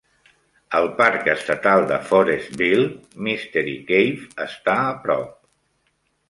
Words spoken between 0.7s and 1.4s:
El parc